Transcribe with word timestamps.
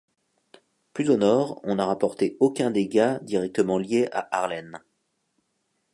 Plus 0.93 1.11
au 1.11 1.17
nord, 1.17 1.59
on 1.63 1.75
n'a 1.75 1.85
rapporté 1.85 2.35
aucun 2.39 2.71
dégât 2.71 3.19
directement 3.19 3.77
lié 3.77 4.09
à 4.11 4.35
Arlene. 4.35 4.81